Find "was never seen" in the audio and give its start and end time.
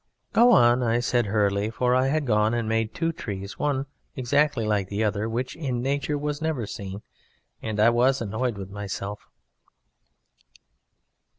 6.17-7.03